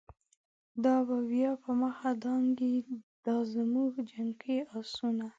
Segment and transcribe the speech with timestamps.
[0.85, 2.75] دا به بیا په مخه دانګی،
[3.25, 5.27] دازموږ جنګی آسونه